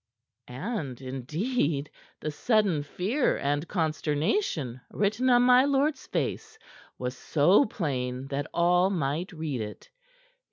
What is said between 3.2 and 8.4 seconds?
and consternation written on my lord's face was so plain